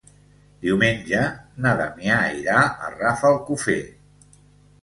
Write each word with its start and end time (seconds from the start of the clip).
Diumenge 0.63 1.19
na 1.65 1.73
Damià 1.81 2.17
irà 2.39 2.65
a 2.65 2.91
Rafelcofer. 2.97 3.81